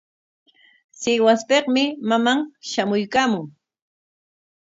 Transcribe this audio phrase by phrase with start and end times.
[0.99, 3.45] Sihuaspikmi maman shamuykaamun.